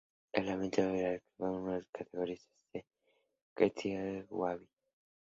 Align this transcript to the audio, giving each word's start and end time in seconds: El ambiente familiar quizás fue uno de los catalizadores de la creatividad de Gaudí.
El 0.33 0.49
ambiente 0.49 0.81
familiar 0.81 1.19
quizás 1.21 1.31
fue 1.37 1.49
uno 1.51 1.73
de 1.73 1.77
los 1.77 1.87
catalizadores 1.91 2.47
de 2.73 2.79
la 2.79 2.85
creatividad 3.53 4.03
de 4.03 4.25
Gaudí. 4.31 4.67